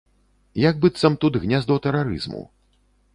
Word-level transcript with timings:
Як 0.61 0.79
быццам 0.85 1.17
тут 1.25 1.37
гняздо 1.43 1.77
тэрарызму. 1.87 2.43